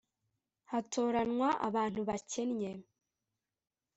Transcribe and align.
hatoranywa 0.71 1.49
abantu 1.67 1.99
bakennye 2.09 2.71